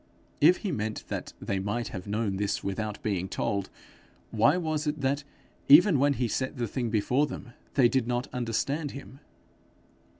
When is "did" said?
7.87-8.07